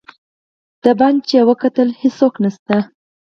[0.81, 2.75] بهر یې چې وکتل هېڅوک نسته.